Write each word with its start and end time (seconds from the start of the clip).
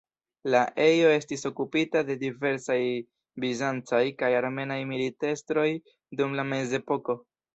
La 0.53 0.59
ejo 0.85 1.09
estis 1.15 1.43
okupita 1.49 2.01
de 2.07 2.13
diversaj 2.23 2.77
bizancaj 3.45 4.01
kaj 4.23 4.31
armenaj 4.39 4.79
militestroj 4.93 5.69
dum 6.23 6.37
la 6.41 6.49
Mezepoko. 6.55 7.19